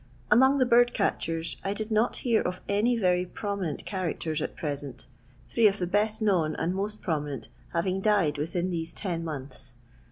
Among 0.31 0.57
the 0.57 0.65
bird 0.65 0.95
catchers 0.95 1.57
I 1.63 1.75
did 1.75 1.91
not 1.91 2.15
hear 2.15 2.41
of 2.41 2.59
any 2.67 2.97
very 2.97 3.23
prominent 3.23 3.85
characters 3.85 4.41
at 4.41 4.55
present, 4.55 5.05
three 5.47 5.67
of 5.67 5.77
the 5.77 5.85
best 5.85 6.23
known 6.23 6.55
and 6.55 6.73
most 6.73 7.03
prominent 7.03 7.49
having 7.71 8.01
died 8.01 8.39
within 8.39 8.71
these 8.71 8.93
ten 8.93 9.23
months. 9.23 9.75